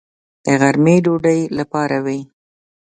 د 0.45 0.47
غرمې 0.61 0.95
ډوډۍ 1.05 1.39
لپاره 1.57 1.97
و. 2.05 2.07